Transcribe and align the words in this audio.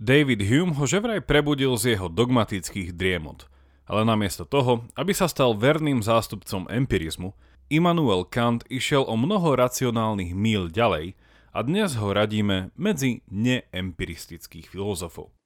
David 0.00 0.40
Hume 0.48 0.72
ho 0.80 0.88
že 0.88 0.96
vraj 0.96 1.20
prebudil 1.20 1.76
z 1.76 1.92
jeho 1.92 2.08
dogmatických 2.08 2.96
driemot, 2.96 3.44
ale 3.84 4.08
namiesto 4.08 4.48
toho, 4.48 4.88
aby 4.96 5.12
sa 5.12 5.28
stal 5.28 5.52
verným 5.52 6.00
zástupcom 6.00 6.64
empirizmu, 6.72 7.36
Immanuel 7.68 8.24
Kant 8.24 8.64
išiel 8.72 9.04
o 9.04 9.12
mnoho 9.20 9.52
racionálnych 9.60 10.32
míl 10.32 10.72
ďalej 10.72 11.20
a 11.52 11.58
dnes 11.60 12.00
ho 12.00 12.16
radíme 12.16 12.72
medzi 12.80 13.20
neempiristických 13.28 14.72
filozofov. 14.72 15.36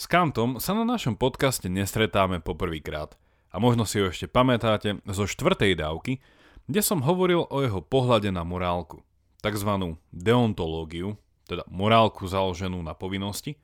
S 0.00 0.08
Kantom 0.08 0.56
sa 0.56 0.72
na 0.72 0.88
našom 0.88 1.20
podcaste 1.20 1.68
nestretáme 1.68 2.40
poprvýkrát 2.40 3.20
a 3.52 3.60
možno 3.60 3.84
si 3.84 4.00
ho 4.00 4.08
ešte 4.08 4.24
pamätáte 4.24 5.04
zo 5.04 5.28
štvrtej 5.28 5.76
dávky, 5.76 6.24
kde 6.64 6.80
som 6.80 7.04
hovoril 7.04 7.44
o 7.44 7.60
jeho 7.60 7.84
pohľade 7.84 8.32
na 8.32 8.40
morálku, 8.40 9.04
tzv. 9.44 10.00
deontológiu, 10.16 11.20
teda 11.44 11.68
morálku 11.68 12.24
založenú 12.24 12.80
na 12.80 12.96
povinnosti, 12.96 13.60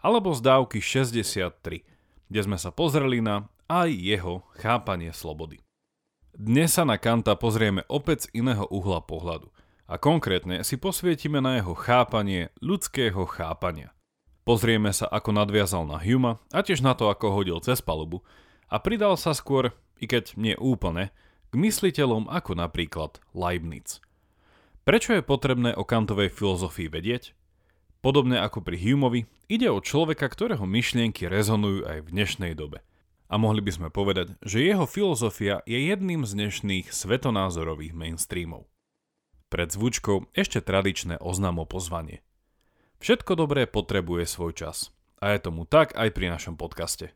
alebo 0.00 0.32
z 0.32 0.40
dávky 0.40 0.80
63, 0.80 1.84
kde 2.28 2.40
sme 2.40 2.56
sa 2.56 2.72
pozreli 2.72 3.20
na 3.20 3.48
aj 3.70 3.92
jeho 3.92 4.42
chápanie 4.58 5.12
slobody. 5.14 5.60
Dnes 6.34 6.72
sa 6.72 6.88
na 6.88 6.96
Kanta 6.96 7.36
pozrieme 7.36 7.84
opäť 7.86 8.26
z 8.26 8.42
iného 8.42 8.64
uhla 8.72 9.04
pohľadu 9.04 9.52
a 9.90 9.98
konkrétne 9.98 10.62
si 10.62 10.80
posvietime 10.80 11.42
na 11.42 11.60
jeho 11.60 11.76
chápanie 11.76 12.54
ľudského 12.62 13.26
chápania. 13.28 13.92
Pozrieme 14.46 14.90
sa, 14.94 15.06
ako 15.10 15.36
nadviazal 15.36 15.84
na 15.84 16.00
Huma 16.00 16.40
a 16.50 16.64
tiež 16.64 16.80
na 16.80 16.96
to, 16.96 17.12
ako 17.12 17.34
hodil 17.34 17.58
cez 17.60 17.84
palubu 17.84 18.24
a 18.70 18.80
pridal 18.80 19.18
sa 19.20 19.36
skôr, 19.36 19.74
i 20.00 20.08
keď 20.08 20.38
nie 20.38 20.54
úplne, 20.56 21.12
k 21.50 21.54
mysliteľom 21.58 22.30
ako 22.30 22.56
napríklad 22.56 23.18
Leibniz. 23.34 23.98
Prečo 24.86 25.18
je 25.18 25.22
potrebné 25.26 25.76
o 25.76 25.84
Kantovej 25.84 26.32
filozofii 26.32 26.88
vedieť? 26.88 27.34
Podobne 28.00 28.40
ako 28.40 28.64
pri 28.64 28.80
Humeovi, 28.80 29.28
ide 29.52 29.68
o 29.68 29.84
človeka, 29.84 30.24
ktorého 30.24 30.64
myšlienky 30.64 31.28
rezonujú 31.28 31.84
aj 31.84 32.08
v 32.08 32.12
dnešnej 32.16 32.52
dobe. 32.56 32.80
A 33.28 33.36
mohli 33.36 33.60
by 33.60 33.70
sme 33.76 33.88
povedať, 33.92 34.40
že 34.40 34.64
jeho 34.64 34.88
filozofia 34.88 35.60
je 35.68 35.76
jedným 35.76 36.24
z 36.24 36.32
dnešných 36.32 36.88
svetonázorových 36.88 37.92
mainstreamov. 37.92 38.66
Pred 39.52 39.68
zvučkou 39.76 40.32
ešte 40.32 40.64
tradičné 40.64 41.20
oznamo 41.20 41.68
pozvanie. 41.68 42.24
Všetko 43.04 43.36
dobré 43.36 43.68
potrebuje 43.68 44.24
svoj 44.24 44.56
čas. 44.56 44.96
A 45.20 45.36
je 45.36 45.44
tomu 45.44 45.68
tak 45.68 45.92
aj 45.92 46.08
pri 46.16 46.32
našom 46.32 46.56
podcaste. 46.56 47.12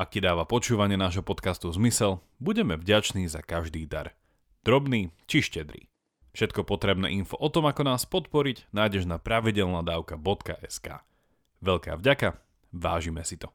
Ak 0.00 0.16
ti 0.16 0.24
dáva 0.24 0.48
počúvanie 0.48 0.96
nášho 0.96 1.20
podcastu 1.20 1.68
zmysel, 1.68 2.24
budeme 2.40 2.80
vďační 2.80 3.28
za 3.28 3.44
každý 3.44 3.84
dar. 3.84 4.16
Drobný 4.64 5.12
či 5.28 5.44
štedrý. 5.44 5.91
Všetko 6.32 6.64
potrebné 6.64 7.12
info 7.12 7.36
o 7.36 7.48
tom, 7.52 7.68
ako 7.68 7.84
nás 7.84 8.08
podporiť, 8.08 8.72
nájdeš 8.72 9.04
na 9.04 9.20
pravidelnadavka.sk. 9.20 11.04
Veľká 11.60 11.92
vďaka, 12.00 12.40
vážime 12.72 13.20
si 13.22 13.36
to. 13.36 13.52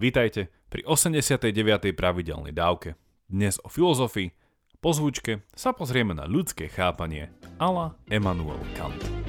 Vítajte 0.00 0.48
pri 0.72 0.88
89. 0.88 1.92
pravidelnej 1.92 2.56
dávke. 2.56 2.96
Dnes 3.28 3.60
o 3.60 3.68
filozofii, 3.68 4.32
po 4.80 4.96
zvučke 4.96 5.44
sa 5.52 5.76
pozrieme 5.76 6.16
na 6.16 6.24
ľudské 6.24 6.72
chápanie 6.72 7.28
ala 7.60 7.92
Emanuel 8.08 8.58
Kant. 8.72 9.19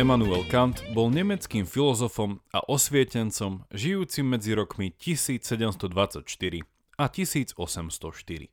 Emanuel 0.00 0.48
Kant 0.48 0.80
bol 0.96 1.12
nemeckým 1.12 1.68
filozofom 1.68 2.40
a 2.56 2.64
osvietencom 2.64 3.68
žijúcim 3.68 4.24
medzi 4.24 4.56
rokmi 4.56 4.96
1724 4.96 6.24
a 6.96 7.04
1804. 7.04 8.48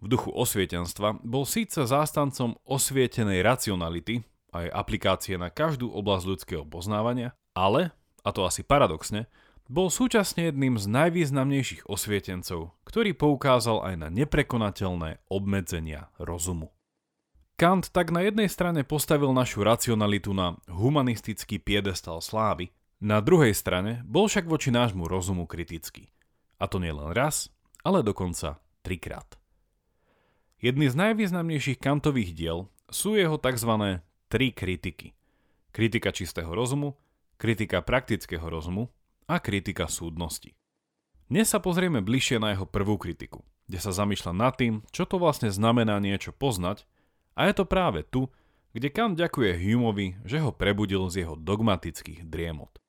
V 0.00 0.06
duchu 0.08 0.30
osvietenstva 0.32 1.20
bol 1.20 1.44
síce 1.44 1.84
zástancom 1.84 2.56
osvietenej 2.64 3.44
racionality 3.44 4.24
a 4.56 4.64
jej 4.64 4.72
aplikácie 4.72 5.36
na 5.36 5.52
každú 5.52 5.92
oblasť 5.92 6.24
ľudského 6.32 6.64
poznávania, 6.64 7.36
ale, 7.52 7.92
a 8.24 8.32
to 8.32 8.48
asi 8.48 8.64
paradoxne, 8.64 9.28
bol 9.68 9.92
súčasne 9.92 10.48
jedným 10.48 10.80
z 10.80 10.88
najvýznamnejších 10.88 11.92
osvietencov, 11.92 12.72
ktorý 12.88 13.12
poukázal 13.12 13.84
aj 13.84 13.94
na 14.00 14.08
neprekonateľné 14.08 15.28
obmedzenia 15.28 16.08
rozumu. 16.16 16.72
Kant 17.54 17.94
tak 17.94 18.10
na 18.10 18.26
jednej 18.26 18.50
strane 18.50 18.82
postavil 18.82 19.30
našu 19.30 19.62
racionalitu 19.62 20.34
na 20.34 20.58
humanistický 20.66 21.62
piedestal 21.62 22.18
slávy, 22.18 22.74
na 22.98 23.22
druhej 23.22 23.54
strane 23.54 24.02
bol 24.02 24.26
však 24.26 24.50
voči 24.50 24.74
nášmu 24.74 25.06
rozumu 25.06 25.46
kritický. 25.46 26.10
A 26.58 26.66
to 26.66 26.82
nie 26.82 26.90
len 26.90 27.14
raz, 27.14 27.54
ale 27.86 28.02
dokonca 28.02 28.58
trikrát. 28.82 29.38
Jedný 30.58 30.90
z 30.90 30.98
najvýznamnejších 30.98 31.78
Kantových 31.78 32.34
diel 32.34 32.66
sú 32.90 33.14
jeho 33.14 33.38
tzv. 33.38 34.02
tri 34.26 34.50
kritiky. 34.50 35.14
Kritika 35.70 36.10
čistého 36.10 36.50
rozumu, 36.50 36.98
kritika 37.38 37.86
praktického 37.86 38.50
rozumu 38.50 38.90
a 39.30 39.38
kritika 39.38 39.86
súdnosti. 39.86 40.58
Dnes 41.30 41.54
sa 41.54 41.62
pozrieme 41.62 42.02
bližšie 42.02 42.42
na 42.42 42.50
jeho 42.50 42.66
prvú 42.66 42.98
kritiku, 42.98 43.46
kde 43.70 43.78
sa 43.78 43.94
zamýšľa 43.94 44.32
nad 44.34 44.58
tým, 44.58 44.82
čo 44.90 45.06
to 45.06 45.22
vlastne 45.22 45.54
znamená 45.54 46.02
niečo 46.02 46.34
poznať 46.34 46.82
a 47.34 47.50
je 47.50 47.54
to 47.54 47.64
práve 47.66 48.06
tu, 48.06 48.30
kde 48.74 48.90
Kant 48.90 49.14
ďakuje 49.14 49.54
Humeovi, 49.54 50.18
že 50.26 50.42
ho 50.42 50.50
prebudil 50.50 51.06
z 51.06 51.26
jeho 51.26 51.34
dogmatických 51.38 52.26
driemot. 52.26 52.82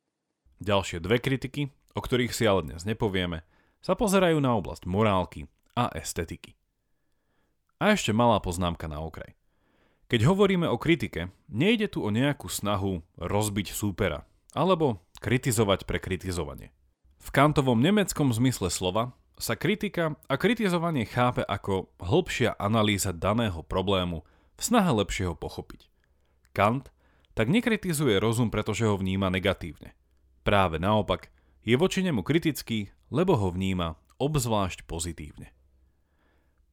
Ďalšie 0.62 0.98
dve 0.98 1.22
kritiky, 1.22 1.70
o 1.94 2.02
ktorých 2.02 2.34
si 2.34 2.50
ale 2.50 2.66
dnes 2.66 2.86
nepovieme, 2.90 3.46
sa 3.86 3.94
pozerajú 3.94 4.42
na 4.42 4.58
oblasť 4.58 4.90
morálky 4.90 5.46
a 5.78 5.94
estetiky. 5.94 6.58
A 7.78 7.94
ešte 7.94 8.16
malá 8.16 8.42
poznámka 8.42 8.90
na 8.90 8.98
okraj. 9.04 9.38
Keď 10.10 10.26
hovoríme 10.26 10.70
o 10.70 10.78
kritike, 10.78 11.34
nejde 11.50 11.90
tu 11.90 12.06
o 12.06 12.10
nejakú 12.10 12.50
snahu 12.50 13.02
rozbiť 13.18 13.74
súpera, 13.74 14.26
alebo 14.54 15.02
kritizovať 15.22 15.90
pre 15.90 15.98
kritizovanie. 15.98 16.70
V 17.22 17.30
kantovom 17.34 17.82
nemeckom 17.82 18.30
zmysle 18.30 18.70
slova 18.70 19.18
sa 19.36 19.58
kritika 19.58 20.16
a 20.30 20.34
kritizovanie 20.38 21.04
chápe 21.10 21.44
ako 21.44 21.90
hĺbšia 22.00 22.56
analýza 22.56 23.12
daného 23.12 23.66
problému 23.66 24.24
v 24.56 24.62
snahe 24.64 24.92
lepšie 24.92 25.32
ho 25.32 25.36
pochopiť. 25.36 25.88
Kant 26.56 26.92
tak 27.36 27.52
nekritizuje 27.52 28.20
rozum, 28.20 28.48
pretože 28.48 28.88
ho 28.88 28.96
vníma 28.96 29.28
negatívne. 29.28 29.92
Práve 30.48 30.80
naopak, 30.80 31.28
je 31.66 31.76
voči 31.76 32.06
nemu 32.06 32.24
kritický 32.24 32.96
lebo 33.14 33.38
ho 33.38 33.54
vníma 33.54 34.00
obzvlášť 34.18 34.88
pozitívne. 34.88 35.54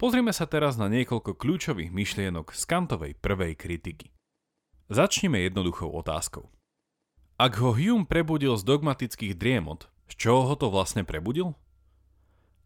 Pozrime 0.01 0.35
sa 0.35 0.51
teraz 0.51 0.75
na 0.81 0.91
niekoľko 0.91 1.39
kľúčových 1.39 1.95
myšlienok 1.95 2.51
z 2.51 2.63
Kantovej 2.67 3.13
prvej 3.23 3.55
kritiky. 3.55 4.11
Začneme 4.91 5.47
jednoduchou 5.47 5.89
otázkou. 5.95 6.51
Ak 7.39 7.59
ho 7.63 7.75
Hume 7.75 8.07
prebudil 8.07 8.59
z 8.59 8.67
dogmatických 8.67 9.39
driemot, 9.39 9.87
z 10.11 10.15
čoho 10.19 10.51
ho 10.51 10.55
to 10.59 10.69
vlastne 10.75 11.07
prebudil? 11.07 11.55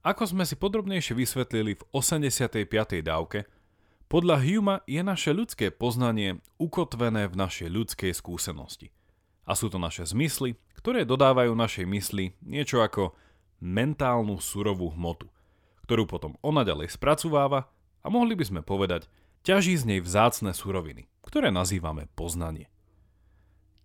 Ako 0.00 0.24
sme 0.24 0.48
si 0.48 0.56
podrobnejšie 0.56 1.12
vysvetlili 1.12 1.76
v 1.76 1.82
85. 1.92 3.04
dávke, 3.04 3.44
podľa 4.06 4.38
Huma 4.38 4.76
je 4.86 5.02
naše 5.02 5.34
ľudské 5.34 5.74
poznanie 5.74 6.38
ukotvené 6.62 7.26
v 7.26 7.34
našej 7.34 7.68
ľudskej 7.70 8.12
skúsenosti. 8.14 8.94
A 9.46 9.58
sú 9.58 9.66
to 9.70 9.78
naše 9.82 10.06
zmysly, 10.06 10.58
ktoré 10.78 11.02
dodávajú 11.02 11.54
našej 11.54 11.86
mysli 11.90 12.34
niečo 12.42 12.82
ako 12.82 13.14
mentálnu 13.58 14.38
surovú 14.38 14.94
hmotu, 14.94 15.26
ktorú 15.86 16.06
potom 16.06 16.38
ona 16.42 16.62
ďalej 16.62 16.94
spracováva 16.94 17.66
a 18.02 18.06
mohli 18.06 18.38
by 18.38 18.44
sme 18.46 18.60
povedať, 18.62 19.10
ťaží 19.42 19.74
z 19.78 19.84
nej 19.86 20.00
vzácne 20.02 20.54
suroviny, 20.54 21.10
ktoré 21.26 21.50
nazývame 21.50 22.06
poznanie. 22.14 22.70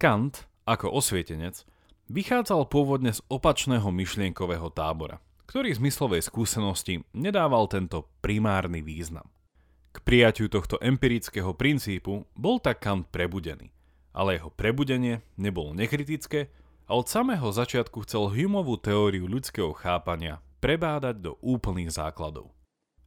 Kant, 0.01 0.49
ako 0.65 0.89
osvietenec, 0.93 1.65
vychádzal 2.09 2.69
pôvodne 2.69 3.13
z 3.13 3.21
opačného 3.29 3.89
myšlienkového 3.89 4.69
tábora, 4.73 5.21
ktorý 5.49 5.73
z 5.73 5.81
myslovej 5.81 6.25
skúsenosti 6.25 7.05
nedával 7.13 7.65
tento 7.69 8.09
primárny 8.21 8.81
význam. 8.81 9.29
K 9.91 9.97
prijaťu 9.99 10.47
tohto 10.47 10.79
empirického 10.79 11.51
princípu 11.51 12.23
bol 12.31 12.63
tak 12.63 12.79
Kant 12.79 13.11
prebudený, 13.11 13.75
ale 14.15 14.39
jeho 14.39 14.47
prebudenie 14.47 15.19
nebolo 15.35 15.75
nekritické 15.75 16.47
a 16.87 16.95
od 16.95 17.11
samého 17.11 17.51
začiatku 17.51 18.07
chcel 18.07 18.31
Humeovú 18.31 18.79
teóriu 18.79 19.27
ľudského 19.27 19.75
chápania 19.75 20.39
prebádať 20.63 21.19
do 21.19 21.31
úplných 21.43 21.91
základov. 21.91 22.55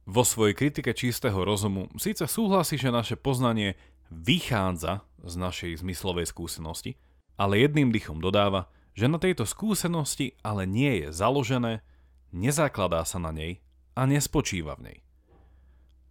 Vo 0.04 0.20
svojej 0.20 0.52
kritike 0.52 0.92
čistého 0.92 1.40
rozumu 1.40 1.88
síce 1.96 2.28
súhlasí, 2.28 2.76
že 2.76 2.92
naše 2.92 3.16
poznanie 3.16 3.80
vychádza 4.12 5.00
z 5.24 5.34
našej 5.40 5.80
zmyslovej 5.80 6.28
skúsenosti, 6.28 7.00
ale 7.40 7.64
jedným 7.64 7.88
dychom 7.88 8.20
dodáva, 8.20 8.68
že 8.92 9.08
na 9.08 9.16
tejto 9.16 9.48
skúsenosti 9.48 10.36
ale 10.44 10.68
nie 10.68 11.04
je 11.04 11.08
založené, 11.16 11.80
nezakladá 12.36 13.08
sa 13.08 13.16
na 13.16 13.32
nej 13.32 13.64
a 13.96 14.04
nespočíva 14.04 14.76
v 14.76 14.92
nej. 14.92 14.98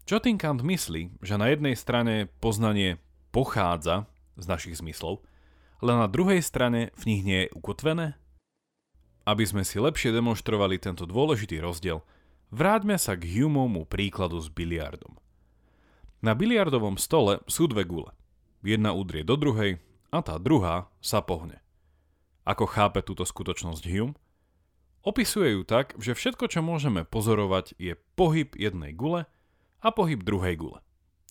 Čo 0.04 0.20
tým 0.20 0.36
Kant 0.36 0.60
myslí, 0.64 1.24
že 1.24 1.40
na 1.40 1.52
jednej 1.52 1.80
strane 1.80 2.28
poznanie 2.44 3.00
pochádza 3.32 4.08
z 4.36 4.46
našich 4.48 4.80
zmyslov, 4.80 5.24
ale 5.80 5.96
na 5.96 6.08
druhej 6.12 6.44
strane 6.44 6.92
v 7.00 7.04
nich 7.08 7.22
nie 7.24 7.40
je 7.48 7.54
ukotvené? 7.56 8.20
aby 9.24 9.44
sme 9.48 9.64
si 9.64 9.80
lepšie 9.80 10.12
demonstrovali 10.12 10.76
tento 10.80 11.08
dôležitý 11.08 11.64
rozdiel, 11.64 12.04
vráťme 12.52 13.00
sa 13.00 13.16
k 13.16 13.24
Humovmu 13.40 13.88
príkladu 13.88 14.40
s 14.40 14.52
biliardom. 14.52 15.16
Na 16.24 16.36
biliardovom 16.36 17.00
stole 17.00 17.44
sú 17.48 17.68
dve 17.68 17.84
gule. 17.88 18.12
Jedna 18.64 18.96
udrie 18.96 19.28
do 19.28 19.36
druhej 19.36 19.80
a 20.12 20.24
tá 20.24 20.40
druhá 20.40 20.88
sa 21.04 21.20
pohne. 21.20 21.60
Ako 22.48 22.68
chápe 22.68 23.04
túto 23.04 23.24
skutočnosť 23.24 23.84
Hume? 23.88 24.16
Opisuje 25.04 25.60
ju 25.60 25.68
tak, 25.68 26.00
že 26.00 26.16
všetko, 26.16 26.48
čo 26.48 26.64
môžeme 26.64 27.04
pozorovať, 27.04 27.76
je 27.76 28.00
pohyb 28.16 28.56
jednej 28.56 28.96
gule 28.96 29.28
a 29.84 29.92
pohyb 29.92 30.24
druhej 30.24 30.56
gule. 30.56 30.80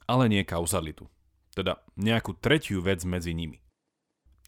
Ale 0.04 0.28
nie 0.28 0.44
kauzalitu. 0.44 1.08
Teda 1.56 1.81
nejakú 1.96 2.37
tretiu 2.37 2.84
vec 2.84 3.00
medzi 3.08 3.32
nimi. 3.32 3.64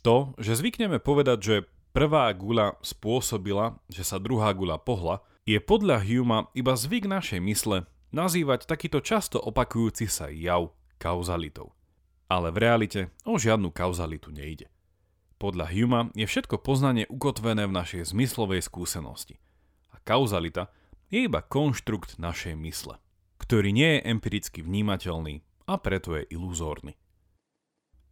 To, 0.05 0.37
že 0.37 0.61
zvykneme 0.61 1.01
povedať, 1.01 1.39
že 1.41 1.57
prvá 1.97 2.29
gula 2.37 2.77
spôsobila, 2.85 3.81
že 3.89 4.05
sa 4.05 4.21
druhá 4.21 4.53
gula 4.53 4.77
pohla, 4.77 5.25
je 5.49 5.57
podľa 5.57 6.05
Huma 6.05 6.53
iba 6.53 6.77
zvyk 6.77 7.09
našej 7.09 7.41
mysle 7.41 7.89
nazývať 8.13 8.69
takýto 8.69 9.01
často 9.01 9.41
opakujúci 9.41 10.09
sa 10.09 10.29
jav 10.29 10.77
kauzalitou. 11.01 11.73
Ale 12.29 12.49
v 12.53 12.61
realite 12.61 13.01
o 13.29 13.37
žiadnu 13.37 13.69
kauzalitu 13.73 14.33
nejde. 14.33 14.73
Podľa 15.37 15.67
Huma 15.69 16.01
je 16.17 16.25
všetko 16.25 16.65
poznanie 16.65 17.05
ukotvené 17.09 17.69
v 17.69 17.77
našej 17.77 18.17
zmyslovej 18.17 18.65
skúsenosti. 18.65 19.37
A 19.93 20.01
kauzalita 20.01 20.73
je 21.13 21.29
iba 21.29 21.45
konštrukt 21.45 22.17
našej 22.17 22.57
mysle, 22.65 22.97
ktorý 23.39 23.71
nie 23.75 23.99
je 23.99 24.05
empiricky 24.11 24.61
vnímateľný 24.63 25.43
a 25.71 25.75
preto 25.81 26.17
je 26.19 26.29
iluzórny. 26.33 26.95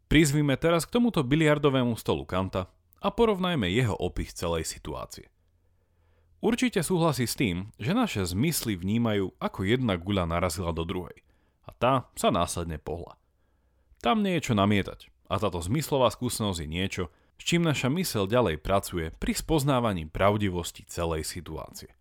Prizvime 0.08 0.60
teraz 0.60 0.84
k 0.84 1.00
tomuto 1.00 1.24
biliardovému 1.24 1.96
stolu 1.96 2.28
Kanta 2.28 2.68
a 3.00 3.08
porovnajme 3.08 3.64
jeho 3.72 3.96
opis 3.96 4.36
celej 4.36 4.68
situácie. 4.68 5.32
Určite 6.42 6.82
súhlasí 6.82 7.24
s 7.24 7.38
tým, 7.38 7.70
že 7.78 7.94
naše 7.94 8.26
zmysly 8.26 8.74
vnímajú, 8.74 9.30
ako 9.38 9.62
jedna 9.62 9.94
guľa 9.94 10.26
narazila 10.26 10.74
do 10.74 10.82
druhej 10.82 11.22
a 11.62 11.70
tá 11.70 11.92
sa 12.18 12.34
následne 12.34 12.82
pohla. 12.82 13.14
Tam 14.02 14.26
nie 14.26 14.34
je 14.36 14.50
čo 14.50 14.54
namietať 14.58 15.06
a 15.30 15.38
táto 15.38 15.62
zmyslová 15.62 16.10
skúsenosť 16.10 16.58
je 16.60 16.68
niečo, 16.68 17.04
s 17.38 17.42
čím 17.46 17.62
naša 17.62 17.88
mysel 17.94 18.26
ďalej 18.26 18.58
pracuje 18.58 19.14
pri 19.16 19.32
spoznávaní 19.32 20.10
pravdivosti 20.10 20.82
celej 20.84 21.24
situácie. 21.24 21.94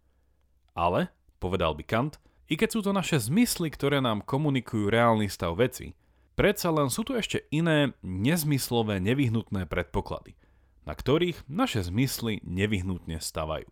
Ale, 0.73 1.13
povedal 1.37 1.77
by 1.77 1.83
Kant, 1.85 2.17
i 2.51 2.59
keď 2.59 2.69
sú 2.75 2.79
to 2.83 2.91
naše 2.91 3.15
zmysly, 3.15 3.71
ktoré 3.71 4.03
nám 4.03 4.27
komunikujú 4.27 4.91
reálny 4.91 5.31
stav 5.31 5.55
veci, 5.55 5.95
predsa 6.35 6.67
len 6.67 6.91
sú 6.91 7.07
tu 7.07 7.15
ešte 7.15 7.47
iné 7.47 7.95
nezmyslové 8.03 8.99
nevyhnutné 8.99 9.71
predpoklady, 9.71 10.35
na 10.83 10.91
ktorých 10.91 11.47
naše 11.47 11.87
zmysly 11.87 12.43
nevyhnutne 12.43 13.23
stavajú. 13.23 13.71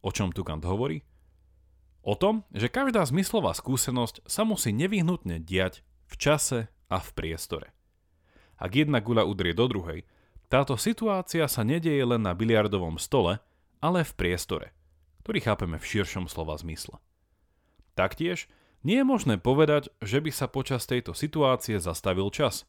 O 0.00 0.08
čom 0.08 0.32
tu 0.32 0.40
Kant 0.40 0.64
hovorí? 0.64 1.04
O 2.00 2.16
tom, 2.16 2.48
že 2.56 2.72
každá 2.72 3.04
zmyslová 3.04 3.52
skúsenosť 3.52 4.24
sa 4.24 4.42
musí 4.48 4.72
nevyhnutne 4.72 5.44
diať 5.44 5.84
v 6.08 6.14
čase 6.16 6.58
a 6.88 6.96
v 6.96 7.08
priestore. 7.12 7.76
Ak 8.56 8.72
jedna 8.72 9.04
guľa 9.04 9.28
udrie 9.28 9.52
do 9.52 9.68
druhej, 9.68 10.08
táto 10.48 10.80
situácia 10.80 11.44
sa 11.44 11.60
nedieje 11.60 12.08
len 12.08 12.24
na 12.24 12.32
biliardovom 12.32 12.96
stole, 12.96 13.36
ale 13.84 14.00
v 14.00 14.12
priestore, 14.16 14.72
ktorý 15.20 15.44
chápeme 15.44 15.76
v 15.76 15.88
širšom 15.92 16.24
slova 16.24 16.56
zmysle. 16.56 16.96
Taktiež 17.92 18.48
nie 18.82 19.00
je 19.00 19.06
možné 19.06 19.38
povedať, 19.38 19.92
že 20.02 20.18
by 20.18 20.30
sa 20.34 20.50
počas 20.50 20.88
tejto 20.88 21.14
situácie 21.14 21.78
zastavil 21.78 22.28
čas. 22.34 22.66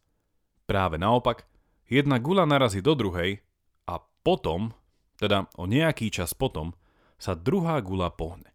Práve 0.70 1.02
naopak, 1.02 1.48
jedna 1.90 2.22
gula 2.22 2.46
narazí 2.46 2.80
do 2.80 2.94
druhej 2.94 3.42
a 3.90 4.00
potom, 4.22 4.72
teda 5.18 5.50
o 5.58 5.66
nejaký 5.66 6.14
čas 6.14 6.38
potom, 6.38 6.78
sa 7.18 7.34
druhá 7.34 7.80
gula 7.81 8.12
pohne. 8.12 8.52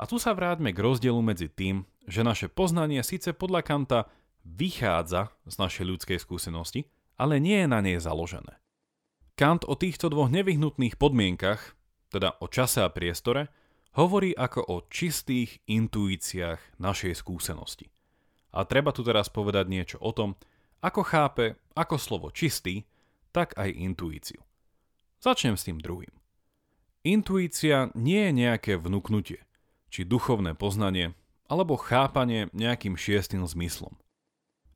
A 0.00 0.08
tu 0.08 0.16
sa 0.16 0.32
vráťme 0.32 0.72
k 0.72 0.80
rozdielu 0.80 1.20
medzi 1.20 1.46
tým, 1.52 1.84
že 2.08 2.24
naše 2.24 2.48
poznanie 2.48 3.04
síce 3.04 3.36
podľa 3.36 3.60
Kanta 3.62 4.00
vychádza 4.42 5.30
z 5.44 5.54
našej 5.60 5.84
ľudskej 5.84 6.18
skúsenosti, 6.18 6.88
ale 7.20 7.36
nie 7.36 7.60
je 7.60 7.68
na 7.68 7.84
nej 7.84 8.00
založené. 8.00 8.56
Kant 9.36 9.68
o 9.68 9.76
týchto 9.76 10.08
dvoch 10.08 10.32
nevyhnutných 10.32 10.96
podmienkach, 10.96 11.76
teda 12.08 12.40
o 12.40 12.48
čase 12.48 12.80
a 12.80 12.88
priestore, 12.88 13.52
hovorí 13.94 14.30
ako 14.36 14.60
o 14.66 14.76
čistých 14.86 15.58
intuíciách 15.66 16.78
našej 16.78 17.14
skúsenosti. 17.18 17.90
A 18.50 18.66
treba 18.66 18.90
tu 18.90 19.06
teraz 19.06 19.30
povedať 19.30 19.66
niečo 19.70 19.98
o 20.02 20.10
tom, 20.10 20.34
ako 20.82 21.02
chápe 21.06 21.60
ako 21.74 21.96
slovo 21.98 22.28
čistý, 22.34 22.86
tak 23.30 23.54
aj 23.54 23.70
intuíciu. 23.70 24.42
Začnem 25.22 25.54
s 25.54 25.66
tým 25.68 25.78
druhým. 25.78 26.10
Intuícia 27.06 27.88
nie 27.96 28.28
je 28.28 28.32
nejaké 28.32 28.72
vnúknutie, 28.76 29.40
či 29.88 30.04
duchovné 30.04 30.52
poznanie, 30.56 31.16
alebo 31.50 31.80
chápanie 31.80 32.52
nejakým 32.54 32.94
šiestým 32.94 33.42
zmyslom. 33.42 33.98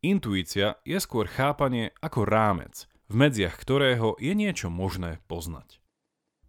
Intuícia 0.05 0.77
je 0.85 0.99
skôr 1.01 1.25
chápanie 1.31 1.97
ako 2.05 2.29
rámec, 2.29 2.85
v 3.09 3.15
medziach 3.25 3.57
ktorého 3.57 4.17
je 4.21 4.33
niečo 4.37 4.69
možné 4.69 5.23
poznať. 5.31 5.81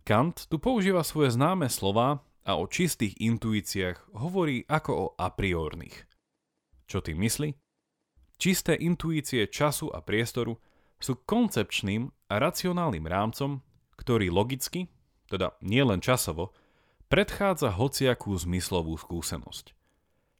Kant 0.03 0.47
tu 0.51 0.59
používa 0.59 1.01
svoje 1.07 1.33
známe 1.33 1.71
slova 1.71 2.25
a 2.45 2.61
o 2.61 2.69
čistých 2.69 3.17
intuíciách 3.17 4.13
hovorí 4.13 4.63
ako 4.69 4.91
o 4.93 5.05
a 5.17 5.33
priorných. 5.33 6.05
Čo 6.85 7.01
tým 7.01 7.17
myslí? 7.25 7.49
Čisté 8.37 8.77
intuície 8.77 9.49
času 9.49 9.89
a 9.89 10.05
priestoru 10.05 10.61
sú 11.01 11.17
koncepčným 11.25 12.13
a 12.29 12.35
racionálnym 12.37 13.09
rámcom, 13.09 13.65
ktorý 13.97 14.29
logicky, 14.29 14.87
teda 15.25 15.57
nielen 15.65 15.99
časovo, 16.05 16.53
predchádza 17.09 17.73
hociakú 17.73 18.37
zmyslovú 18.37 18.93
skúsenosť. 19.01 19.73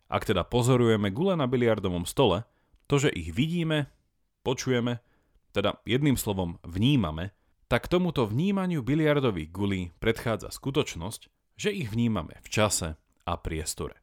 Ak 0.06 0.30
teda 0.30 0.46
pozorujeme 0.46 1.10
gule 1.10 1.34
na 1.34 1.50
biliardovom 1.50 2.06
stole, 2.06 2.46
to, 2.86 3.02
že 3.02 3.10
ich 3.10 3.34
vidíme, 3.34 3.90
počujeme, 4.46 5.02
teda 5.50 5.81
jedným 5.90 6.13
slovom 6.13 6.62
vnímame, 6.62 7.34
tak 7.66 7.90
tomuto 7.90 8.30
vnímaniu 8.30 8.86
biliardových 8.86 9.50
gulí 9.50 9.81
predchádza 9.98 10.54
skutočnosť, 10.54 11.34
že 11.56 11.72
ich 11.72 11.92
vnímame 11.92 12.40
v 12.44 12.48
čase 12.52 13.00
a 13.25 13.34
priestore. 13.40 14.00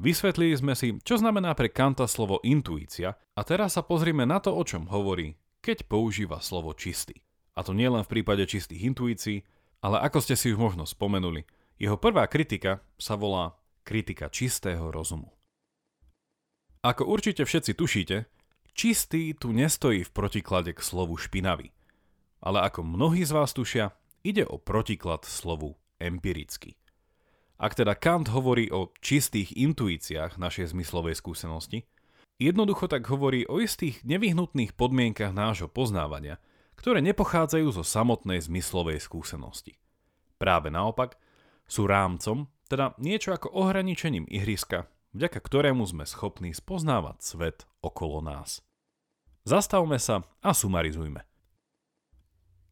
Vysvetlili 0.00 0.56
sme 0.56 0.72
si, 0.72 0.96
čo 1.04 1.20
znamená 1.20 1.52
pre 1.52 1.68
Kanta 1.68 2.08
slovo 2.08 2.40
intuícia 2.40 3.20
a 3.36 3.40
teraz 3.44 3.76
sa 3.76 3.84
pozrime 3.84 4.24
na 4.24 4.40
to, 4.40 4.56
o 4.56 4.64
čom 4.64 4.88
hovorí, 4.88 5.36
keď 5.60 5.84
používa 5.84 6.40
slovo 6.40 6.72
čistý. 6.72 7.20
A 7.52 7.60
to 7.60 7.76
nielen 7.76 8.00
v 8.08 8.12
prípade 8.16 8.48
čistých 8.48 8.88
intuícií, 8.88 9.44
ale 9.84 10.00
ako 10.00 10.24
ste 10.24 10.40
si 10.40 10.56
už 10.56 10.56
možno 10.56 10.88
spomenuli, 10.88 11.44
jeho 11.76 12.00
prvá 12.00 12.24
kritika 12.32 12.80
sa 12.96 13.16
volá 13.16 13.56
kritika 13.84 14.32
čistého 14.32 14.88
rozumu. 14.88 15.36
Ako 16.80 17.04
určite 17.04 17.44
všetci 17.44 17.76
tušíte, 17.76 18.16
čistý 18.72 19.36
tu 19.36 19.52
nestojí 19.52 20.00
v 20.00 20.14
protiklade 20.16 20.72
k 20.72 20.80
slovu 20.80 21.20
špinavý. 21.20 21.76
Ale 22.40 22.64
ako 22.64 22.80
mnohí 22.84 23.20
z 23.20 23.36
vás 23.36 23.52
tušia, 23.52 23.92
ide 24.24 24.48
o 24.48 24.56
protiklad 24.56 25.28
slovu 25.28 25.76
empirický. 26.00 26.80
Ak 27.60 27.76
teda 27.76 27.92
Kant 27.92 28.32
hovorí 28.32 28.72
o 28.72 28.88
čistých 29.04 29.52
intuíciách 29.52 30.40
našej 30.40 30.72
zmyslovej 30.72 31.12
skúsenosti, 31.12 31.84
jednoducho 32.40 32.88
tak 32.88 33.04
hovorí 33.12 33.44
o 33.44 33.60
istých 33.60 34.00
nevyhnutných 34.02 34.72
podmienkach 34.72 35.36
nášho 35.36 35.68
poznávania, 35.68 36.40
ktoré 36.80 37.04
nepochádzajú 37.04 37.68
zo 37.76 37.84
samotnej 37.84 38.40
zmyslovej 38.40 39.04
skúsenosti. 39.04 39.76
Práve 40.40 40.72
naopak, 40.72 41.20
sú 41.68 41.84
rámcom, 41.84 42.48
teda 42.72 42.96
niečo 42.96 43.36
ako 43.36 43.52
ohraničením 43.52 44.24
ihriska, 44.26 44.88
vďaka 45.12 45.38
ktorému 45.38 45.84
sme 45.84 46.08
schopní 46.08 46.56
spoznávať 46.56 47.16
svet 47.20 47.58
okolo 47.84 48.24
nás. 48.24 48.64
Zastavme 49.44 50.00
sa 50.00 50.24
a 50.40 50.56
sumarizujme. 50.56 51.29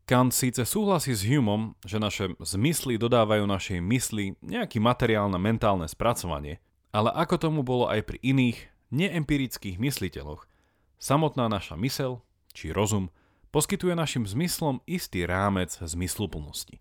Kant 0.08 0.32
síce 0.32 0.64
súhlasí 0.64 1.12
s 1.12 1.20
Humom, 1.20 1.76
že 1.84 2.00
naše 2.00 2.32
zmysly 2.40 2.96
dodávajú 2.96 3.44
našej 3.44 3.84
mysli 3.84 4.40
nejaký 4.40 4.80
materiálne 4.80 5.36
mentálne 5.36 5.84
spracovanie, 5.84 6.64
ale 6.96 7.12
ako 7.12 7.36
tomu 7.36 7.60
bolo 7.60 7.92
aj 7.92 8.08
pri 8.08 8.18
iných, 8.24 8.72
neempirických 8.88 9.76
mysliteľoch, 9.76 10.48
samotná 10.96 11.52
naša 11.52 11.76
mysel, 11.84 12.24
či 12.56 12.72
rozum, 12.72 13.12
poskytuje 13.52 13.92
našim 13.92 14.24
zmyslom 14.24 14.80
istý 14.88 15.28
rámec 15.28 15.76
zmysluplnosti. 15.76 16.80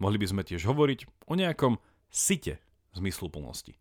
Mohli 0.00 0.16
by 0.24 0.26
sme 0.32 0.42
tiež 0.48 0.64
hovoriť 0.64 1.28
o 1.28 1.36
nejakom 1.36 1.76
site 2.08 2.56
zmysluplnosti. 2.96 3.76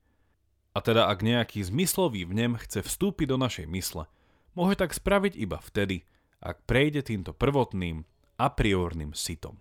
A 0.76 0.84
teda 0.84 1.08
ak 1.08 1.24
nejaký 1.24 1.64
zmyslový 1.64 2.28
vnem 2.28 2.60
chce 2.60 2.84
vstúpiť 2.84 3.32
do 3.32 3.40
našej 3.40 3.72
mysle, 3.72 4.12
môže 4.52 4.76
tak 4.76 4.92
spraviť 4.92 5.40
iba 5.40 5.64
vtedy, 5.64 6.04
ak 6.44 6.68
prejde 6.68 7.08
týmto 7.08 7.32
prvotným 7.32 8.04
a 8.36 8.52
priorným 8.52 9.12
sitom. 9.12 9.60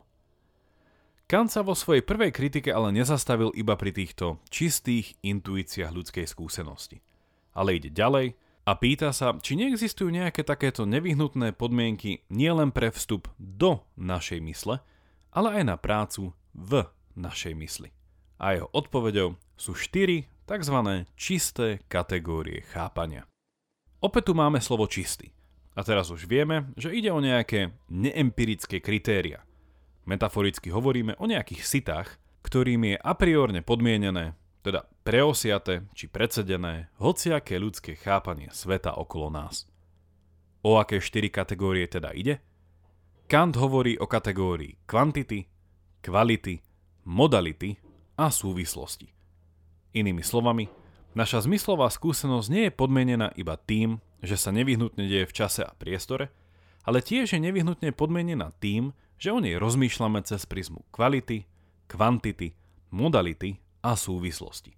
Kant 1.25 1.49
sa 1.49 1.65
vo 1.65 1.73
svojej 1.73 2.05
prvej 2.05 2.31
kritike 2.37 2.69
ale 2.69 2.93
nezastavil 2.93 3.49
iba 3.57 3.75
pri 3.81 3.97
týchto 3.97 4.39
čistých 4.53 5.17
intuíciách 5.25 5.91
ľudskej 5.91 6.29
skúsenosti. 6.29 7.01
Ale 7.57 7.81
ide 7.81 7.89
ďalej 7.89 8.37
a 8.65 8.73
pýta 8.77 9.13
sa, 9.13 9.37
či 9.41 9.57
neexistujú 9.57 10.13
nejaké 10.13 10.47
takéto 10.47 10.85
nevyhnutné 10.85 11.57
podmienky 11.57 12.25
nielen 12.31 12.71
pre 12.71 12.93
vstup 12.93 13.29
do 13.37 13.85
našej 13.97 14.41
mysle, 14.41 14.85
ale 15.35 15.49
aj 15.59 15.65
na 15.65 15.77
prácu 15.77 16.31
v 16.55 16.87
našej 17.19 17.59
mysli. 17.59 17.91
A 18.39 18.55
jeho 18.55 18.69
odpovedou 18.71 19.35
sú 19.59 19.75
štyri 19.75 20.31
tzv. 20.47 20.77
čisté 21.19 21.83
kategórie 21.91 22.63
chápania. 22.71 23.27
Opäť 23.99 24.31
tu 24.31 24.33
máme 24.39 24.63
slovo 24.63 24.87
čistý. 24.87 25.34
A 25.75 25.83
teraz 25.83 26.11
už 26.15 26.31
vieme, 26.31 26.71
že 26.79 26.95
ide 26.95 27.11
o 27.11 27.19
nejaké 27.19 27.75
neempirické 27.91 28.79
kritéria. 28.79 29.43
Metaforicky 30.07 30.71
hovoríme 30.71 31.19
o 31.19 31.27
nejakých 31.27 31.63
sitách, 31.67 32.09
ktorým 32.47 32.95
je 32.95 32.97
a 33.01 33.13
priorne 33.19 33.65
podmienené, 33.65 34.39
teda 34.63 34.87
preosiate 35.03 35.89
či 35.97 36.07
predsedené 36.07 36.95
hociaké 37.03 37.59
ľudské 37.59 37.99
chápanie 37.99 38.53
sveta 38.55 38.95
okolo 38.95 39.33
nás. 39.35 39.67
O 40.65 40.79
aké 40.81 41.01
štyri 41.01 41.29
kategórie 41.29 41.89
teda 41.91 42.15
ide? 42.15 42.41
Kant 43.25 43.57
hovorí 43.57 43.97
o 43.97 44.05
kategórii 44.05 44.77
kvantity, 44.85 45.49
kvality, 46.05 46.61
modality 47.09 47.77
a 48.21 48.29
súvislosti. 48.29 49.09
Inými 49.97 50.21
slovami, 50.21 50.69
naša 51.17 51.49
zmyslová 51.49 51.89
skúsenosť 51.89 52.49
nie 52.53 52.69
je 52.69 52.73
podmienená 52.77 53.33
iba 53.41 53.57
tým, 53.57 54.04
že 54.23 54.37
sa 54.39 54.55
nevyhnutne 54.55 55.03
deje 55.07 55.27
v 55.27 55.37
čase 55.37 55.63
a 55.65 55.73
priestore, 55.75 56.31
ale 56.85 57.01
tiež 57.01 57.35
je 57.35 57.41
nevyhnutne 57.41 57.91
podmienená 57.97 58.53
tým, 58.61 58.93
že 59.17 59.33
o 59.33 59.41
nej 59.41 59.57
rozmýšľame 59.57 60.21
cez 60.27 60.45
prizmu 60.45 60.85
kvality, 60.93 61.49
kvantity, 61.89 62.53
modality 62.93 63.57
a 63.81 63.97
súvislosti. 63.97 64.77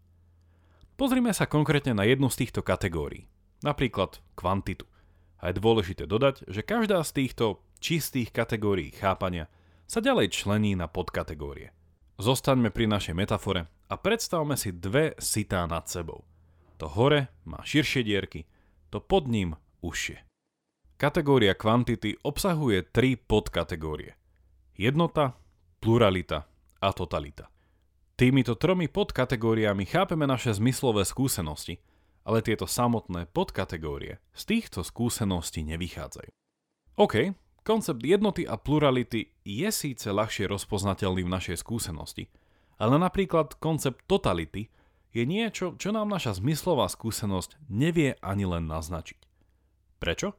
Pozrime 0.97 1.35
sa 1.37 1.45
konkrétne 1.45 1.93
na 1.93 2.09
jednu 2.09 2.33
z 2.33 2.47
týchto 2.47 2.65
kategórií, 2.65 3.29
napríklad 3.61 4.23
kvantitu. 4.33 4.89
A 5.37 5.53
je 5.53 5.61
dôležité 5.61 6.09
dodať, 6.09 6.49
že 6.49 6.65
každá 6.65 7.05
z 7.05 7.13
týchto 7.13 7.61
čistých 7.77 8.33
kategórií 8.33 8.89
chápania 8.97 9.53
sa 9.85 10.01
ďalej 10.01 10.33
člení 10.33 10.73
na 10.73 10.89
podkategórie. 10.89 11.77
Zostaňme 12.17 12.73
pri 12.73 12.89
našej 12.89 13.13
metafore 13.13 13.69
a 13.93 13.95
predstavme 14.01 14.57
si 14.57 14.73
dve 14.73 15.13
sitá 15.21 15.69
nad 15.69 15.85
sebou. 15.85 16.25
To 16.81 16.89
hore 16.89 17.29
má 17.45 17.61
širšie 17.61 18.01
dierky, 18.01 18.49
to 18.97 19.05
pod 19.05 19.29
ním 19.29 19.53
užšie. 19.85 20.25
Kategória 20.97 21.53
kvantity 21.53 22.17
obsahuje 22.25 22.89
tri 22.89 23.21
podkategórie. 23.21 24.17
Jednota, 24.73 25.37
pluralita 25.85 26.49
a 26.81 26.89
totalita. 26.97 27.53
Týmito 28.17 28.57
tromi 28.57 28.89
podkategóriami 28.89 29.85
chápeme 29.85 30.25
naše 30.25 30.57
zmyslové 30.57 31.05
skúsenosti, 31.05 31.77
ale 32.25 32.41
tieto 32.41 32.65
samotné 32.65 33.29
podkategórie 33.29 34.17
z 34.33 34.43
týchto 34.49 34.81
skúseností 34.81 35.61
nevychádzajú. 35.69 36.33
OK, 36.97 37.37
koncept 37.61 38.01
jednoty 38.01 38.49
a 38.49 38.57
plurality 38.57 39.29
je 39.45 39.69
síce 39.69 40.09
ľahšie 40.09 40.49
rozpoznateľný 40.49 41.21
v 41.21 41.35
našej 41.37 41.61
skúsenosti, 41.61 42.33
ale 42.81 42.97
napríklad 42.97 43.61
koncept 43.61 44.09
totality 44.09 44.73
je 45.17 45.25
niečo, 45.25 45.67
čo 45.81 45.97
nám 45.97 46.13
naša 46.13 46.37
zmyslová 46.37 46.93
skúsenosť 46.93 47.57
nevie 47.73 48.21
ani 48.21 48.45
len 48.45 48.69
naznačiť. 48.69 49.25
Prečo? 49.97 50.37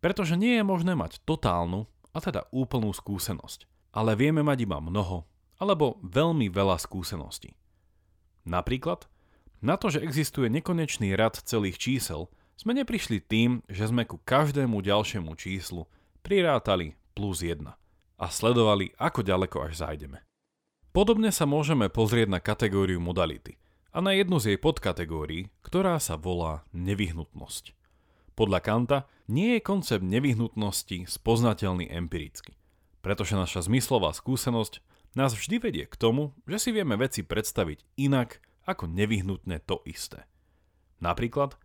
Pretože 0.00 0.40
nie 0.40 0.56
je 0.56 0.64
možné 0.64 0.96
mať 0.96 1.20
totálnu, 1.28 1.84
a 2.16 2.18
teda 2.18 2.48
úplnú 2.50 2.90
skúsenosť, 2.90 3.68
ale 3.92 4.16
vieme 4.18 4.40
mať 4.40 4.64
iba 4.64 4.82
mnoho 4.82 5.28
alebo 5.58 5.98
veľmi 6.02 6.50
veľa 6.50 6.78
skúseností. 6.78 7.54
Napríklad, 8.46 9.10
na 9.58 9.74
to, 9.74 9.90
že 9.90 10.02
existuje 10.02 10.46
nekonečný 10.46 11.18
rad 11.18 11.34
celých 11.34 11.78
čísel, 11.82 12.30
sme 12.54 12.74
neprišli 12.78 13.22
tým, 13.22 13.62
že 13.66 13.90
sme 13.90 14.06
ku 14.06 14.22
každému 14.22 14.82
ďalšiemu 14.82 15.34
číslu 15.34 15.86
prirátali 16.22 16.94
plus 17.14 17.42
1 17.42 17.66
a 18.18 18.26
sledovali, 18.30 18.94
ako 18.98 19.22
ďaleko 19.22 19.66
až 19.66 19.82
zájdeme. 19.82 20.22
Podobne 20.94 21.30
sa 21.34 21.46
môžeme 21.46 21.90
pozrieť 21.90 22.30
na 22.30 22.40
kategóriu 22.42 22.98
modality 23.02 23.58
a 23.98 24.00
na 24.00 24.14
jednu 24.14 24.38
z 24.38 24.54
jej 24.54 24.58
podkategórií, 24.62 25.50
ktorá 25.66 25.98
sa 25.98 26.14
volá 26.14 26.62
nevyhnutnosť. 26.70 27.74
Podľa 28.38 28.62
Kanta 28.62 28.98
nie 29.26 29.58
je 29.58 29.66
koncept 29.66 30.06
nevyhnutnosti 30.06 31.10
spoznateľný 31.10 31.90
empiricky, 31.90 32.54
pretože 33.02 33.34
naša 33.34 33.66
zmyslová 33.66 34.14
skúsenosť 34.14 34.86
nás 35.18 35.34
vždy 35.34 35.58
vedie 35.58 35.84
k 35.90 35.98
tomu, 35.98 36.30
že 36.46 36.62
si 36.62 36.70
vieme 36.70 36.94
veci 36.94 37.26
predstaviť 37.26 37.98
inak 37.98 38.38
ako 38.70 38.86
nevyhnutne 38.86 39.58
to 39.66 39.82
isté. 39.82 40.30
Napríklad, 41.02 41.58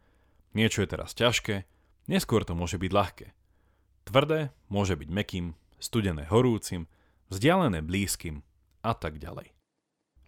niečo 0.58 0.82
je 0.82 0.90
teraz 0.90 1.14
ťažké, 1.14 1.70
neskôr 2.10 2.42
to 2.50 2.58
môže 2.58 2.82
byť 2.82 2.92
ľahké. 2.98 3.28
Tvrdé 4.10 4.50
môže 4.74 4.98
byť 4.98 5.10
mekým, 5.14 5.54
studené 5.78 6.26
horúcim, 6.34 6.90
vzdialené 7.30 7.86
blízkym 7.86 8.42
a 8.82 8.98
tak 8.98 9.22
ďalej. 9.22 9.53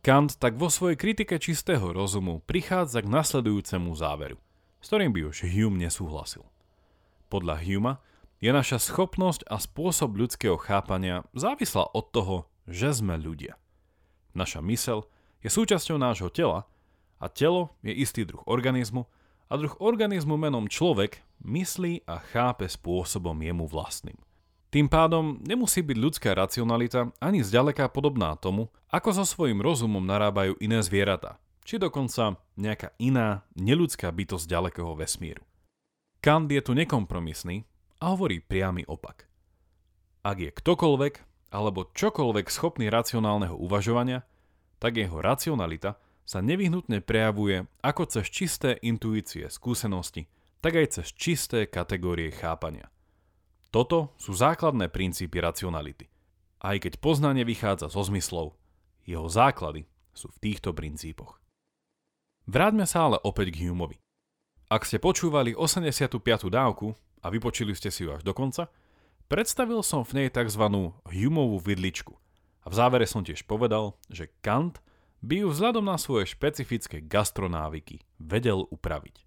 Kant 0.05 0.37
tak 0.37 0.61
vo 0.61 0.69
svojej 0.69 1.01
kritike 1.01 1.41
čistého 1.41 1.89
rozumu 1.89 2.37
prichádza 2.45 3.01
k 3.01 3.09
nasledujúcemu 3.09 3.89
záveru, 3.97 4.37
s 4.77 4.93
ktorým 4.93 5.09
by 5.09 5.33
už 5.33 5.49
Hume 5.49 5.81
nesúhlasil. 5.81 6.45
Podľa 7.33 7.57
Huma 7.65 7.93
je 8.37 8.53
naša 8.53 8.77
schopnosť 8.77 9.49
a 9.49 9.57
spôsob 9.57 10.13
ľudského 10.13 10.61
chápania 10.61 11.25
závislá 11.33 11.89
od 11.89 12.05
toho, 12.13 12.45
že 12.69 12.93
sme 12.93 13.17
ľudia. 13.17 13.57
Naša 14.37 14.61
mysel 14.69 15.09
je 15.41 15.49
súčasťou 15.49 15.97
nášho 15.97 16.29
tela 16.29 16.69
a 17.17 17.25
telo 17.25 17.73
je 17.81 17.97
istý 17.97 18.29
druh 18.29 18.45
organizmu 18.45 19.09
a 19.49 19.57
druh 19.57 19.73
organizmu 19.81 20.37
menom 20.37 20.69
človek 20.69 21.25
myslí 21.41 22.05
a 22.05 22.21
chápe 22.21 22.69
spôsobom 22.69 23.41
jemu 23.41 23.65
vlastným. 23.65 24.21
Tým 24.75 24.91
pádom 24.91 25.39
nemusí 25.39 25.79
byť 25.79 25.95
ľudská 25.95 26.35
racionalita 26.35 27.07
ani 27.23 27.39
zďaleka 27.39 27.87
podobná 27.95 28.35
tomu, 28.35 28.67
ako 28.91 29.15
so 29.15 29.23
svojím 29.23 29.63
rozumom 29.63 30.03
narábajú 30.03 30.59
iné 30.59 30.83
zvieratá, 30.83 31.39
či 31.63 31.79
dokonca 31.79 32.35
nejaká 32.59 32.91
iná, 32.99 33.47
neludská 33.55 34.11
bytosť 34.11 34.43
ďalekého 34.43 34.91
vesmíru. 34.99 35.47
Kant 36.19 36.51
je 36.51 36.59
tu 36.59 36.75
nekompromisný 36.75 37.63
a 38.03 38.11
hovorí 38.11 38.43
priamy 38.43 38.83
opak. 38.83 39.31
Ak 40.27 40.43
je 40.43 40.51
ktokoľvek, 40.51 41.47
alebo 41.55 41.87
čokoľvek 41.95 42.51
schopný 42.51 42.91
racionálneho 42.91 43.55
uvažovania, 43.55 44.27
tak 44.83 44.99
jeho 44.99 45.23
racionalita 45.23 45.95
sa 46.27 46.43
nevyhnutne 46.43 46.99
prejavuje 46.99 47.63
ako 47.79 48.11
cez 48.11 48.27
čisté 48.27 48.75
intuície, 48.83 49.47
skúsenosti, 49.47 50.27
tak 50.59 50.75
aj 50.75 50.99
cez 50.99 51.15
čisté 51.15 51.63
kategórie 51.63 52.27
chápania. 52.27 52.91
Toto 53.75 54.15
sú 54.15 54.31
základné 54.31 54.87
princípy 54.87 55.43
racionality. 55.43 56.07
Aj 56.63 56.79
keď 56.79 56.95
poznanie 57.03 57.43
vychádza 57.43 57.91
zo 57.91 58.07
zmyslov, 58.07 58.55
jeho 59.03 59.27
základy 59.27 59.83
sú 60.15 60.31
v 60.31 60.39
týchto 60.39 60.71
princípoch. 60.71 61.43
Vráťme 62.47 62.87
sa 62.87 63.11
ale 63.11 63.19
opäť 63.19 63.51
k 63.51 63.67
Humeovi. 63.67 63.99
Ak 64.71 64.87
ste 64.87 64.95
počúvali 64.95 65.51
85. 65.51 66.23
dávku 66.47 66.95
a 67.19 67.27
vypočili 67.27 67.75
ste 67.75 67.91
si 67.91 68.07
ju 68.07 68.15
až 68.15 68.23
do 68.23 68.31
konca, 68.31 68.71
Predstavil 69.25 69.81
som 69.81 70.05
v 70.05 70.21
nej 70.21 70.27
tzv. 70.29 70.93
Humovú 71.09 71.57
vidličku 71.57 72.13
a 72.61 72.69
v 72.69 72.77
závere 72.77 73.09
som 73.09 73.25
tiež 73.25 73.49
povedal, 73.49 73.97
že 74.05 74.29
Kant 74.45 74.85
by 75.25 75.41
ju 75.41 75.47
vzhľadom 75.49 75.81
na 75.81 75.97
svoje 75.97 76.29
špecifické 76.29 77.01
gastronávyky 77.01 78.05
vedel 78.21 78.69
upraviť. 78.69 79.25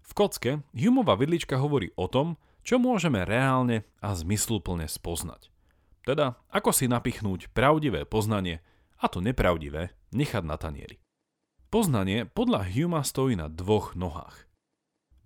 V 0.00 0.10
kocke 0.16 0.64
Humová 0.72 1.20
vidlička 1.20 1.60
hovorí 1.60 1.92
o 2.00 2.08
tom, 2.08 2.40
čo 2.66 2.82
môžeme 2.82 3.22
reálne 3.22 3.86
a 4.02 4.10
zmysluplne 4.18 4.90
spoznať. 4.90 5.54
Teda, 6.02 6.42
ako 6.50 6.74
si 6.74 6.90
napichnúť 6.90 7.54
pravdivé 7.54 8.02
poznanie 8.02 8.58
a 8.98 9.06
to 9.06 9.22
nepravdivé 9.22 9.94
nechať 10.10 10.42
na 10.42 10.58
tanieri. 10.58 10.98
Poznanie 11.70 12.26
podľa 12.26 12.66
Huma 12.66 13.06
stojí 13.06 13.38
na 13.38 13.46
dvoch 13.46 13.94
nohách. 13.94 14.50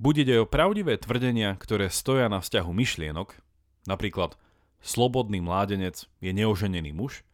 Buď 0.00 0.14
ide 0.28 0.35
o 0.40 0.49
pravdivé 0.49 0.97
tvrdenia, 0.97 1.56
ktoré 1.56 1.92
stoja 1.92 2.28
na 2.28 2.40
vzťahu 2.40 2.70
myšlienok, 2.73 3.37
Napríklad, 3.88 4.37
slobodný 4.85 5.40
mládenec 5.40 6.04
je 6.20 6.30
neoženený 6.30 6.92
muž, 6.92 7.25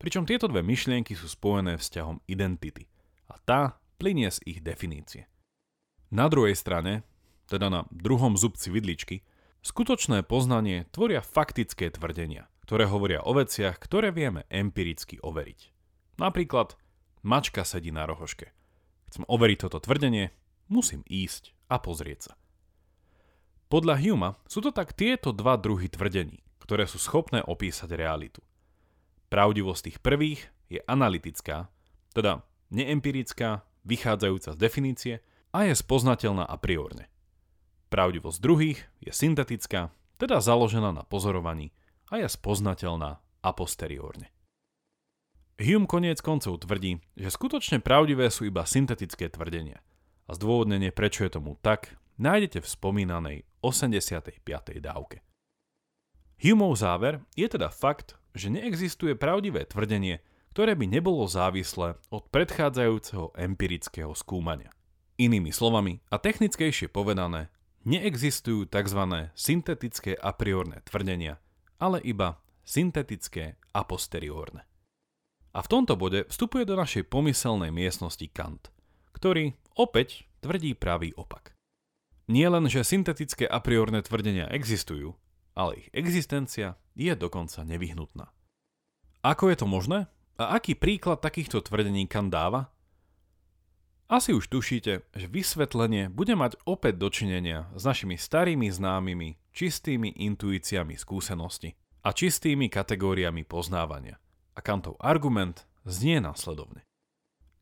pričom 0.00 0.24
tieto 0.24 0.48
dve 0.48 0.64
myšlienky 0.64 1.12
sú 1.12 1.28
spojené 1.28 1.76
vzťahom 1.76 2.24
identity 2.24 2.88
a 3.28 3.36
tá 3.44 3.60
plinie 4.00 4.32
z 4.32 4.40
ich 4.48 4.58
definície. 4.64 5.28
Na 6.08 6.32
druhej 6.32 6.56
strane, 6.56 7.04
teda 7.52 7.68
na 7.68 7.84
druhom 7.92 8.34
zubci 8.40 8.72
vidličky, 8.72 9.20
skutočné 9.60 10.24
poznanie 10.24 10.88
tvoria 10.94 11.20
faktické 11.20 11.90
tvrdenia, 11.92 12.48
ktoré 12.64 12.86
hovoria 12.86 13.20
o 13.26 13.34
veciach, 13.34 13.76
ktoré 13.76 14.14
vieme 14.14 14.46
empiricky 14.48 15.18
overiť. 15.20 15.60
Napríklad, 16.22 16.78
mačka 17.26 17.66
sedí 17.66 17.90
na 17.90 18.06
rohoške. 18.06 18.52
Chcem 19.10 19.26
overiť 19.26 19.58
toto 19.66 19.82
tvrdenie, 19.82 20.30
musím 20.70 21.02
ísť 21.10 21.52
a 21.66 21.82
pozrieť 21.82 22.30
sa. 22.30 22.32
Podľa 23.70 23.98
Huma 23.98 24.30
sú 24.46 24.62
to 24.62 24.70
tak 24.70 24.94
tieto 24.94 25.34
dva 25.34 25.58
druhy 25.58 25.90
tvrdení, 25.90 26.42
ktoré 26.62 26.86
sú 26.86 27.02
schopné 27.02 27.42
opísať 27.42 27.90
realitu. 27.98 28.42
Pravdivosť 29.30 29.82
tých 29.90 29.98
prvých 29.98 30.40
je 30.70 30.78
analytická, 30.86 31.70
teda 32.14 32.46
neempirická, 32.70 33.66
vychádzajúca 33.82 34.54
z 34.54 34.58
definície 34.58 35.14
a 35.50 35.66
je 35.66 35.74
spoznateľná 35.74 36.46
a 36.46 36.54
priorne. 36.58 37.09
Pravdivosť 37.90 38.38
druhých 38.38 38.78
je 39.02 39.10
syntetická, 39.10 39.90
teda 40.14 40.38
založená 40.38 40.94
na 40.94 41.02
pozorovaní 41.02 41.74
a 42.06 42.22
je 42.22 42.30
spoznateľná 42.30 43.18
a 43.18 43.50
posteriórne. 43.50 44.30
Hume 45.58 45.90
koniec 45.90 46.22
koncov 46.22 46.62
tvrdí, 46.62 47.02
že 47.18 47.34
skutočne 47.34 47.82
pravdivé 47.82 48.30
sú 48.30 48.46
iba 48.46 48.62
syntetické 48.62 49.26
tvrdenia. 49.26 49.82
A 50.30 50.38
zdôvodnenie, 50.38 50.94
prečo 50.94 51.26
je 51.26 51.34
tomu 51.34 51.58
tak, 51.58 51.98
nájdete 52.16 52.62
v 52.62 52.70
spomínanej 52.70 53.36
85. 53.58 54.38
dávke. 54.78 55.26
Humeov 56.40 56.78
záver 56.78 57.20
je 57.34 57.50
teda 57.50 57.74
fakt, 57.74 58.16
že 58.32 58.54
neexistuje 58.54 59.18
pravdivé 59.18 59.66
tvrdenie, 59.66 60.22
ktoré 60.54 60.78
by 60.78 60.86
nebolo 60.86 61.26
závislé 61.26 61.98
od 62.14 62.22
predchádzajúceho 62.30 63.34
empirického 63.34 64.14
skúmania. 64.14 64.70
Inými 65.20 65.50
slovami 65.52 66.00
a 66.08 66.16
technickejšie 66.16 66.88
povedané, 66.88 67.52
neexistujú 67.84 68.68
tzv. 68.68 69.32
syntetické 69.32 70.12
a 70.16 70.36
priorné 70.36 70.84
tvrdenia, 70.84 71.40
ale 71.80 72.00
iba 72.04 72.40
syntetické 72.64 73.56
a 73.72 73.80
posteriórne. 73.82 74.66
A 75.50 75.58
v 75.64 75.70
tomto 75.70 75.98
bode 75.98 76.30
vstupuje 76.30 76.62
do 76.62 76.78
našej 76.78 77.10
pomyselnej 77.10 77.74
miestnosti 77.74 78.22
Kant, 78.30 78.70
ktorý 79.16 79.58
opäť 79.74 80.30
tvrdí 80.44 80.78
pravý 80.78 81.10
opak. 81.18 81.58
Nie 82.30 82.46
len, 82.46 82.70
že 82.70 82.86
syntetické 82.86 83.42
a 83.50 83.58
priorné 83.58 84.06
tvrdenia 84.06 84.46
existujú, 84.54 85.18
ale 85.58 85.82
ich 85.82 85.88
existencia 85.90 86.78
je 86.94 87.10
dokonca 87.18 87.66
nevyhnutná. 87.66 88.30
Ako 89.26 89.50
je 89.50 89.56
to 89.58 89.66
možné? 89.66 90.06
A 90.38 90.56
aký 90.56 90.78
príklad 90.78 91.20
takýchto 91.20 91.60
tvrdení 91.60 92.06
Kant 92.06 92.30
dáva? 92.30 92.70
Asi 94.10 94.34
už 94.34 94.50
tušíte, 94.50 95.06
že 95.14 95.26
vysvetlenie 95.30 96.10
bude 96.10 96.34
mať 96.34 96.58
opäť 96.66 96.98
dočinenia 96.98 97.70
s 97.78 97.86
našimi 97.86 98.18
starými 98.18 98.66
známymi, 98.66 99.38
čistými 99.54 100.10
intuíciami 100.18 100.98
skúsenosti 100.98 101.78
a 102.02 102.10
čistými 102.10 102.66
kategóriami 102.66 103.46
poznávania. 103.46 104.18
A 104.58 104.66
Kantov 104.66 104.98
argument 104.98 105.62
znie 105.86 106.18
následovne. 106.18 106.82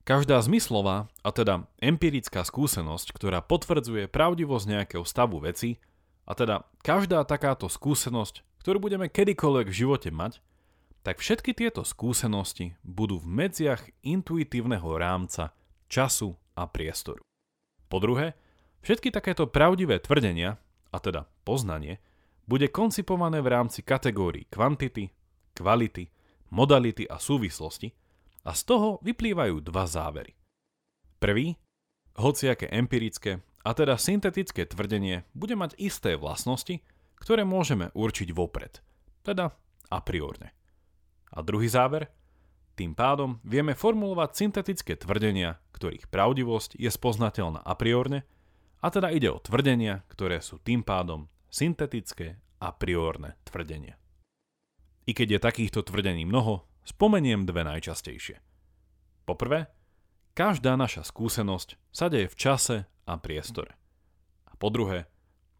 Každá 0.08 0.40
zmyslová, 0.40 1.12
a 1.20 1.36
teda 1.36 1.68
empirická 1.84 2.40
skúsenosť, 2.48 3.12
ktorá 3.12 3.44
potvrdzuje 3.44 4.08
pravdivosť 4.08 4.64
nejakého 4.72 5.04
stavu 5.04 5.44
veci, 5.44 5.76
a 6.24 6.32
teda 6.32 6.64
každá 6.80 7.28
takáto 7.28 7.68
skúsenosť, 7.68 8.64
ktorú 8.64 8.80
budeme 8.80 9.12
kedykoľvek 9.12 9.68
v 9.68 9.78
živote 9.84 10.08
mať, 10.08 10.40
tak 11.04 11.20
všetky 11.20 11.52
tieto 11.52 11.84
skúsenosti 11.84 12.72
budú 12.80 13.20
v 13.20 13.28
medziach 13.28 13.84
intuitívneho 14.00 14.88
rámca, 14.96 15.52
času 15.88 16.36
a 16.54 16.68
priestoru. 16.68 17.24
Po 17.88 17.98
druhé, 17.98 18.36
všetky 18.84 19.08
takéto 19.08 19.48
pravdivé 19.48 19.98
tvrdenia, 19.98 20.60
a 20.92 20.96
teda 21.00 21.28
poznanie, 21.42 22.00
bude 22.48 22.68
koncipované 22.72 23.44
v 23.44 23.48
rámci 23.52 23.84
kategórií 23.84 24.48
kvantity, 24.48 25.12
kvality, 25.52 26.08
modality 26.48 27.04
a 27.04 27.20
súvislosti 27.20 27.92
a 28.48 28.56
z 28.56 28.62
toho 28.64 29.00
vyplývajú 29.04 29.60
dva 29.60 29.84
závery. 29.84 30.32
Prvý, 31.20 31.60
hociaké 32.16 32.72
empirické 32.72 33.44
a 33.66 33.70
teda 33.76 34.00
syntetické 34.00 34.64
tvrdenie 34.64 35.28
bude 35.36 35.58
mať 35.58 35.76
isté 35.76 36.16
vlastnosti, 36.16 36.80
ktoré 37.20 37.44
môžeme 37.44 37.92
určiť 37.92 38.32
vopred, 38.32 38.80
teda 39.26 39.52
a 39.92 39.98
priorne. 40.00 40.54
A 41.34 41.44
druhý 41.44 41.68
záver? 41.68 42.08
Tým 42.78 42.94
pádom 42.94 43.42
vieme 43.42 43.74
formulovať 43.74 44.38
syntetické 44.38 44.94
tvrdenia, 44.94 45.58
ktorých 45.74 46.06
pravdivosť 46.14 46.78
je 46.78 46.86
spoznateľná 46.86 47.58
a 47.58 47.74
priorne, 47.74 48.22
a 48.78 48.86
teda 48.94 49.10
ide 49.10 49.34
o 49.34 49.42
tvrdenia, 49.42 50.06
ktoré 50.06 50.38
sú 50.38 50.62
tým 50.62 50.86
pádom 50.86 51.26
syntetické 51.50 52.38
a 52.62 52.70
priorné 52.70 53.34
tvrdenia. 53.42 53.98
I 55.10 55.10
keď 55.10 55.28
je 55.34 55.40
takýchto 55.42 55.82
tvrdení 55.82 56.22
mnoho, 56.22 56.70
spomeniem 56.86 57.50
dve 57.50 57.66
najčastejšie. 57.66 58.38
Poprvé, 59.26 59.66
každá 60.38 60.78
naša 60.78 61.02
skúsenosť 61.02 61.74
sa 61.90 62.06
deje 62.06 62.30
v 62.30 62.38
čase 62.38 62.76
a 62.86 63.18
priestore. 63.18 63.74
A 64.46 64.54
po 64.54 64.70
druhé, 64.70 65.10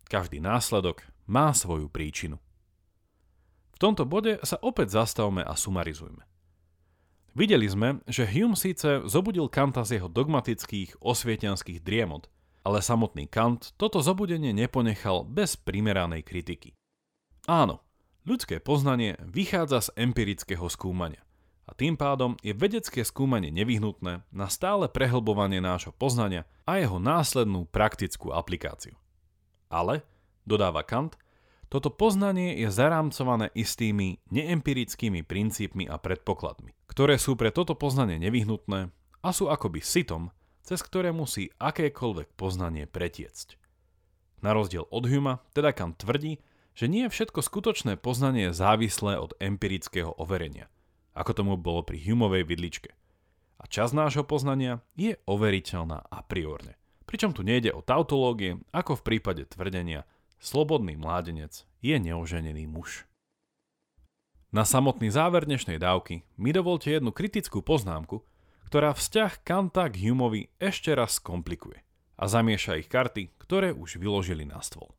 každý 0.07 0.38
následok 0.38 1.02
má 1.26 1.50
svoju 1.50 1.90
príčinu. 1.90 2.38
V 3.74 3.78
tomto 3.83 4.07
bode 4.07 4.38
sa 4.46 4.54
opäť 4.62 5.02
zastavme 5.02 5.42
a 5.42 5.59
sumarizujme. 5.59 6.38
Videli 7.38 7.70
sme, 7.70 8.03
že 8.11 8.27
Hume 8.27 8.59
síce 8.59 9.07
zobudil 9.07 9.46
Kanta 9.46 9.87
z 9.87 10.03
jeho 10.03 10.11
dogmatických 10.11 10.98
osvietenských 10.98 11.87
driemot, 11.87 12.27
ale 12.66 12.83
samotný 12.83 13.31
Kant 13.31 13.79
toto 13.79 14.03
zobudenie 14.03 14.51
neponechal 14.51 15.22
bez 15.22 15.55
primeranej 15.55 16.27
kritiky. 16.27 16.74
Áno, 17.46 17.79
ľudské 18.27 18.59
poznanie 18.59 19.14
vychádza 19.22 19.87
z 19.87 19.88
empirického 20.03 20.66
skúmania 20.66 21.22
a 21.70 21.79
tým 21.79 21.94
pádom 21.94 22.35
je 22.42 22.59
vedecké 22.59 23.07
skúmanie 23.07 23.55
nevyhnutné 23.55 24.27
na 24.35 24.46
stále 24.51 24.90
prehlbovanie 24.90 25.62
nášho 25.62 25.94
poznania 25.94 26.42
a 26.66 26.83
jeho 26.83 26.98
následnú 26.98 27.70
praktickú 27.70 28.35
aplikáciu. 28.35 28.98
Ale, 29.70 30.03
dodáva 30.42 30.83
Kant, 30.83 31.14
toto 31.68 31.92
poznanie 31.92 32.57
je 32.61 32.68
zarámcované 32.72 33.52
istými 33.52 34.20
neempirickými 34.33 35.24
princípmi 35.24 35.85
a 35.85 36.00
predpokladmi, 36.00 36.72
ktoré 36.88 37.20
sú 37.20 37.37
pre 37.37 37.52
toto 37.52 37.76
poznanie 37.76 38.16
nevyhnutné 38.20 38.88
a 39.20 39.28
sú 39.33 39.52
akoby 39.52 39.85
sitom, 39.85 40.33
cez 40.64 40.81
ktoré 40.81 41.12
musí 41.12 41.52
akékoľvek 41.61 42.37
poznanie 42.37 42.88
pretiecť. 42.88 43.61
Na 44.40 44.52
rozdiel 44.57 44.88
od 44.88 45.04
Huma, 45.09 45.44
teda 45.52 45.76
Kant 45.76 46.00
tvrdí, 46.00 46.40
že 46.72 46.87
nie 46.87 47.11
všetko 47.11 47.42
skutočné 47.42 47.98
poznanie 47.98 48.48
je 48.48 48.59
závislé 48.59 49.18
od 49.18 49.35
empirického 49.40 50.14
overenia– 50.16 50.72
ako 51.18 51.35
tomu 51.35 51.54
bolo 51.59 51.83
pri 51.83 51.98
Humovej 51.98 52.46
vidličke. 52.46 52.94
A 53.59 53.66
čas 53.66 53.90
nášho 53.90 54.22
poznania 54.22 54.87
je 54.94 55.18
overiteľná 55.26 56.07
a 56.07 56.18
priorne. 56.22 56.78
Pričom 57.11 57.35
tu 57.35 57.42
nejde 57.42 57.74
o 57.74 57.83
tautológie, 57.83 58.62
ako 58.70 59.02
v 59.02 59.07
prípade 59.11 59.42
tvrdenia 59.50 60.07
slobodný 60.38 60.94
mládenec 60.98 61.66
je 61.83 61.96
neoženený 61.98 62.66
muž. 62.70 63.07
Na 64.48 64.64
samotný 64.64 65.12
záver 65.12 65.44
dnešnej 65.44 65.77
dávky 65.77 66.24
mi 66.40 66.57
dovolte 66.57 66.88
jednu 66.88 67.12
kritickú 67.12 67.61
poznámku, 67.61 68.24
ktorá 68.66 68.96
vzťah 68.96 69.44
Kanta 69.44 69.92
k 69.92 70.09
Humeovi 70.09 70.48
ešte 70.57 70.94
raz 70.96 71.20
komplikuje 71.20 71.85
a 72.18 72.24
zamieša 72.27 72.81
ich 72.81 72.88
karty, 72.88 73.37
ktoré 73.37 73.77
už 73.77 74.01
vyložili 74.01 74.48
na 74.48 74.64
stôl. 74.64 74.90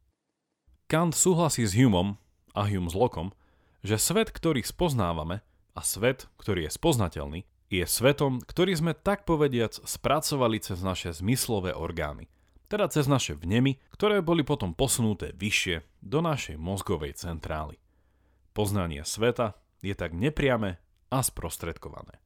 Kant 0.86 1.18
súhlasí 1.18 1.66
s 1.66 1.74
Humeom 1.74 2.16
a 2.54 2.62
Hume 2.70 2.90
s 2.90 2.96
Lockom, 2.96 3.34
že 3.82 3.98
svet, 3.98 4.30
ktorý 4.30 4.62
spoznávame, 4.62 5.42
a 5.78 5.82
svet, 5.86 6.28
ktorý 6.36 6.68
je 6.68 6.76
spoznateľný, 6.76 7.40
je 7.70 7.86
svetom, 7.86 8.42
ktorý 8.42 8.74
sme 8.76 8.94
tak 8.98 9.24
povediac 9.24 9.78
spracovali 9.86 10.60
cez 10.60 10.82
naše 10.82 11.14
zmyslové 11.14 11.72
orgány, 11.72 12.28
teda 12.70 12.86
cez 12.88 13.10
naše 13.10 13.34
vnemy, 13.34 13.82
ktoré 13.92 14.22
boli 14.22 14.46
potom 14.46 14.78
posunuté 14.78 15.34
vyššie 15.34 15.82
do 16.06 16.22
našej 16.22 16.56
mozgovej 16.56 17.18
centrály. 17.18 17.82
Poznanie 18.54 19.02
sveta 19.02 19.58
je 19.82 19.98
tak 19.98 20.14
nepriame 20.14 20.78
a 21.10 21.20
sprostredkované. 21.26 22.22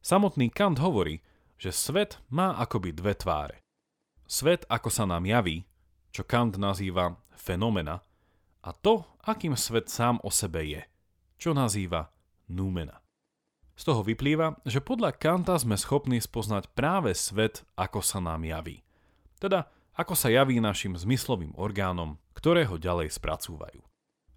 Samotný 0.00 0.50
Kant 0.50 0.80
hovorí, 0.80 1.22
že 1.60 1.70
svet 1.70 2.18
má 2.32 2.58
akoby 2.58 2.90
dve 2.90 3.14
tváre. 3.14 3.62
Svet, 4.26 4.64
ako 4.66 4.88
sa 4.88 5.04
nám 5.06 5.28
javí, 5.28 5.68
čo 6.10 6.24
Kant 6.24 6.58
nazýva 6.58 7.20
fenomena, 7.36 8.02
a 8.62 8.70
to, 8.70 9.04
akým 9.26 9.58
svet 9.58 9.90
sám 9.90 10.22
o 10.22 10.30
sebe 10.30 10.62
je, 10.64 10.82
čo 11.38 11.50
nazýva 11.50 12.14
Numena. 12.46 13.02
Z 13.74 13.90
toho 13.90 14.06
vyplýva, 14.06 14.62
že 14.62 14.78
podľa 14.78 15.16
Kanta 15.16 15.58
sme 15.58 15.74
schopní 15.74 16.22
spoznať 16.22 16.70
práve 16.76 17.10
svet, 17.16 17.66
ako 17.74 18.04
sa 18.04 18.22
nám 18.22 18.46
javí. 18.46 18.84
Teda, 19.42 19.66
ako 19.98 20.14
sa 20.14 20.30
javí 20.30 20.62
našim 20.62 20.94
zmyslovým 20.94 21.50
orgánom, 21.58 22.22
ktoré 22.38 22.62
ho 22.70 22.78
ďalej 22.78 23.10
spracúvajú. 23.10 23.82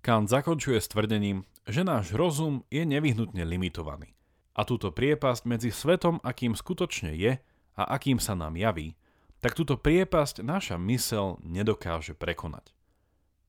Kant 0.01 0.33
zakončuje 0.33 0.81
s 0.81 0.89
tvrdením, 0.89 1.45
že 1.69 1.85
náš 1.85 2.17
rozum 2.17 2.65
je 2.73 2.81
nevyhnutne 2.81 3.45
limitovaný. 3.45 4.17
A 4.57 4.65
túto 4.65 4.89
priepasť 4.89 5.45
medzi 5.45 5.69
svetom, 5.69 6.17
akým 6.25 6.57
skutočne 6.57 7.13
je 7.13 7.37
a 7.77 7.83
akým 7.93 8.17
sa 8.17 8.33
nám 8.33 8.57
javí, 8.57 8.97
tak 9.37 9.53
túto 9.53 9.77
priepasť 9.77 10.41
naša 10.41 10.81
mysel 10.81 11.37
nedokáže 11.45 12.17
prekonať. 12.17 12.73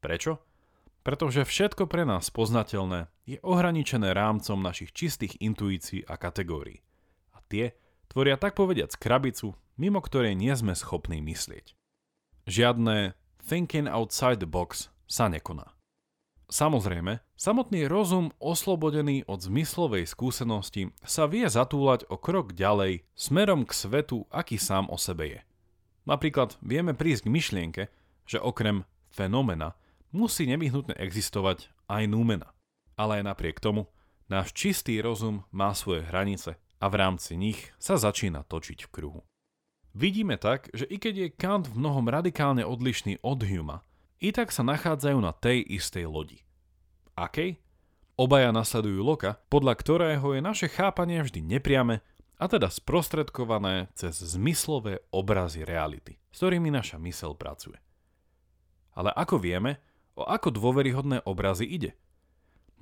Prečo? 0.04 0.44
pretože 1.06 1.46
všetko 1.46 1.86
pre 1.86 2.02
nás 2.02 2.34
poznateľné 2.34 3.06
je 3.30 3.38
ohraničené 3.46 4.10
rámcom 4.10 4.58
našich 4.58 4.90
čistých 4.90 5.38
intuícií 5.38 6.02
a 6.02 6.18
kategórií. 6.18 6.82
A 7.30 7.38
tie 7.46 7.78
tvoria 8.10 8.34
tak 8.34 8.58
povediac 8.58 8.90
krabicu, 8.98 9.54
mimo 9.76 10.00
ktorej 10.00 10.36
nie 10.36 10.52
sme 10.56 10.76
schopní 10.76 11.20
myslieť. 11.24 11.72
Žiadne 12.48 13.16
thinking 13.44 13.88
outside 13.88 14.42
the 14.42 14.48
box 14.48 14.92
sa 15.06 15.30
nekoná. 15.30 15.72
Samozrejme, 16.46 17.22
samotný 17.34 17.90
rozum 17.90 18.30
oslobodený 18.38 19.26
od 19.26 19.42
zmyslovej 19.42 20.06
skúsenosti 20.06 20.94
sa 21.02 21.26
vie 21.26 21.50
zatúlať 21.50 22.06
o 22.06 22.14
krok 22.18 22.54
ďalej 22.54 23.02
smerom 23.18 23.66
k 23.66 23.72
svetu, 23.74 24.30
aký 24.30 24.54
sám 24.54 24.86
o 24.86 24.94
sebe 24.94 25.26
je. 25.26 25.40
Napríklad 26.06 26.54
vieme 26.62 26.94
prísť 26.94 27.26
k 27.26 27.32
myšlienke, 27.34 27.82
že 28.30 28.38
okrem 28.38 28.86
fenomena 29.10 29.74
musí 30.14 30.46
nevyhnutne 30.46 30.94
existovať 30.94 31.66
aj 31.90 32.06
númena. 32.06 32.54
Ale 32.94 33.20
aj 33.20 33.34
napriek 33.34 33.58
tomu, 33.58 33.90
Náš 34.26 34.50
čistý 34.58 34.98
rozum 34.98 35.46
má 35.54 35.70
svoje 35.70 36.02
hranice 36.02 36.58
a 36.82 36.90
v 36.90 36.94
rámci 36.98 37.38
nich 37.38 37.70
sa 37.78 37.94
začína 37.94 38.42
točiť 38.42 38.82
v 38.82 38.90
kruhu. 38.90 39.20
Vidíme 39.96 40.37
tak, 40.37 40.68
že 40.76 40.85
i 40.92 41.00
keď 41.00 41.14
je 41.16 41.28
Kant 41.32 41.72
v 41.72 41.80
mnohom 41.80 42.12
radikálne 42.12 42.68
odlišný 42.68 43.24
od 43.24 43.40
Huma, 43.40 43.80
i 44.20 44.28
tak 44.28 44.52
sa 44.52 44.61
nachádzajú 44.61 45.16
na 45.24 45.32
tej 45.32 45.64
istej 45.64 46.04
lodi. 46.04 46.44
Akej? 47.16 47.56
Obaja 48.20 48.52
nasledujú 48.52 49.00
Loka, 49.00 49.40
podľa 49.48 49.72
ktorého 49.72 50.37
je 50.37 50.44
naše 50.44 50.68
chápanie 50.68 51.24
vždy 51.24 51.40
nepriame 51.40 52.04
a 52.37 52.44
teda 52.44 52.68
sprostredkované 52.68 53.88
cez 53.96 54.20
zmyslové 54.20 55.00
obrazy 55.16 55.64
reality, 55.64 56.20
s 56.28 56.44
ktorými 56.44 56.68
naša 56.68 57.00
mysel 57.00 57.32
pracuje. 57.32 57.80
Ale 58.92 59.16
ako 59.16 59.40
vieme, 59.40 59.80
o 60.12 60.28
ako 60.28 60.52
dôveryhodné 60.52 61.24
obrazy 61.24 61.64
ide? 61.64 61.96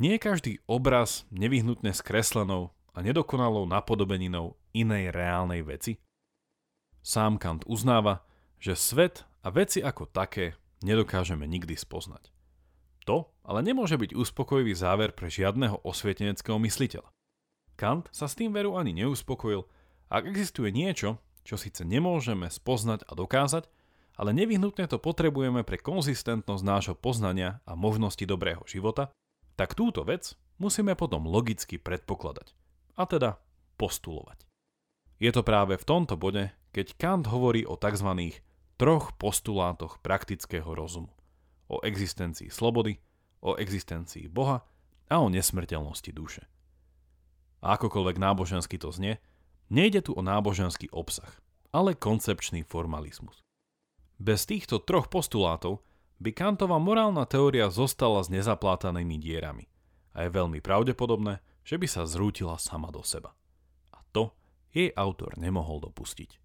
Nie 0.03 0.19
každý 0.19 0.59
obraz 0.67 1.31
nevyhnutne 1.31 1.95
skreslenou 1.95 2.75
a 2.91 2.99
nedokonalou 3.07 3.71
napodobeninou 3.71 4.59
inej 4.75 5.15
reálnej 5.15 5.63
veci? 5.63 6.04
Sám 7.05 7.37
Kant 7.37 7.69
uznáva, 7.69 8.25
že 8.57 8.73
svet 8.73 9.29
a 9.45 9.53
veci 9.53 9.85
ako 9.85 10.09
také 10.09 10.57
nedokážeme 10.81 11.45
nikdy 11.45 11.77
spoznať. 11.77 12.33
To 13.05 13.29
ale 13.45 13.61
nemôže 13.61 14.01
byť 14.01 14.17
uspokojivý 14.17 14.73
záver 14.73 15.13
pre 15.13 15.29
žiadneho 15.29 15.85
osvieteneckého 15.85 16.57
mysliteľa. 16.65 17.13
Kant 17.77 18.09
sa 18.09 18.25
s 18.25 18.41
tým 18.41 18.57
veru 18.57 18.81
ani 18.81 18.97
neuspokojil, 18.97 19.69
ak 20.09 20.25
existuje 20.25 20.73
niečo, 20.73 21.21
čo 21.45 21.61
síce 21.61 21.85
nemôžeme 21.85 22.49
spoznať 22.49 23.05
a 23.05 23.13
dokázať, 23.13 23.69
ale 24.17 24.33
nevyhnutne 24.33 24.89
to 24.89 24.97
potrebujeme 24.97 25.61
pre 25.61 25.77
konzistentnosť 25.77 26.65
nášho 26.65 26.97
poznania 26.97 27.61
a 27.69 27.77
možnosti 27.77 28.25
dobrého 28.25 28.65
života, 28.65 29.13
tak 29.61 29.77
túto 29.77 30.09
vec 30.09 30.41
musíme 30.57 30.97
potom 30.97 31.29
logicky 31.29 31.77
predpokladať, 31.77 32.57
a 32.97 33.05
teda 33.05 33.37
postulovať. 33.77 34.49
Je 35.21 35.29
to 35.35 35.45
práve 35.45 35.77
v 35.77 35.85
tomto 35.85 36.17
bode, 36.17 36.49
keď 36.75 36.99
Kant 36.99 37.31
hovorí 37.31 37.63
o 37.63 37.79
tzv. 37.79 38.35
troch 38.75 39.15
postulátoch 39.15 40.03
praktického 40.03 40.67
rozumu 40.67 41.15
o 41.69 41.81
existencii 41.81 42.53
slobody, 42.53 43.01
o 43.41 43.57
existencii 43.57 44.29
Boha 44.29 44.65
a 45.09 45.15
o 45.21 45.29
nesmrteľnosti 45.33 46.11
duše. 46.13 46.43
A 47.65 47.81
akokoľvek 47.81 48.17
nábožensky 48.21 48.77
to 48.77 48.93
znie, 48.93 49.17
nejde 49.73 50.05
tu 50.05 50.13
o 50.13 50.21
náboženský 50.21 50.93
obsah, 50.93 51.31
ale 51.73 51.97
koncepčný 51.97 52.65
formalizmus. 52.65 53.41
Bez 54.21 54.45
týchto 54.45 54.79
troch 54.85 55.09
postulátov 55.09 55.81
by 56.21 56.31
Kantova 56.31 56.79
morálna 56.79 57.25
teória 57.27 57.73
zostala 57.73 58.23
s 58.23 58.31
nezaplátanými 58.31 59.17
dierami 59.19 59.67
a 60.15 60.29
je 60.29 60.31
veľmi 60.31 60.63
pravdepodobné, 60.63 61.43
že 61.65 61.81
by 61.81 61.87
sa 61.89 62.07
zrútila 62.07 62.61
sama 62.61 62.93
do 62.95 63.03
seba. 63.03 63.35
A 63.91 63.99
to 64.13 64.37
jej 64.71 64.93
autor 64.95 65.35
nemohol 65.41 65.83
dopustiť. 65.83 66.44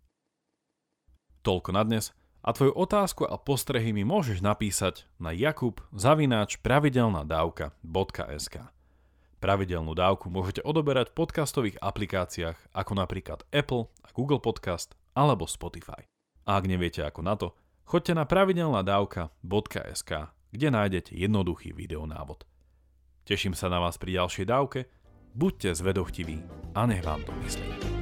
Toľko 1.49 1.73
na 1.73 1.81
dnes 1.81 2.13
a 2.45 2.53
tvoju 2.53 2.77
otázku 2.77 3.25
a 3.25 3.33
postrehy 3.41 3.89
mi 3.89 4.05
môžeš 4.05 4.45
napísať 4.45 5.09
na 5.17 5.33
jakub 5.33 5.81
zavináč 5.89 6.61
pravidelnadavka.sk 6.61 8.69
Pravidelnú 9.41 9.97
dávku 9.97 10.29
môžete 10.29 10.61
odoberať 10.61 11.09
v 11.09 11.25
podcastových 11.25 11.81
aplikáciách 11.81 12.53
ako 12.69 12.93
napríklad 12.93 13.41
Apple 13.49 13.89
a 14.05 14.13
Google 14.13 14.37
Podcast 14.37 14.93
alebo 15.17 15.49
Spotify. 15.49 16.05
A 16.45 16.61
ak 16.61 16.69
neviete 16.69 17.01
ako 17.01 17.25
na 17.25 17.33
to, 17.33 17.57
choďte 17.81 18.13
na 18.13 18.29
pravidelnadavka.sk, 18.29 20.11
kde 20.53 20.67
nájdete 20.69 21.17
jednoduchý 21.17 21.73
videonávod. 21.73 22.45
Teším 23.25 23.57
sa 23.57 23.73
na 23.73 23.81
vás 23.81 23.97
pri 23.97 24.21
ďalšej 24.21 24.45
dávke, 24.45 24.85
buďte 25.33 25.81
zvedochtiví 25.81 26.45
a 26.77 26.85
nech 26.85 27.01
vám 27.01 27.25
to 27.25 27.33
myslí. 27.41 27.98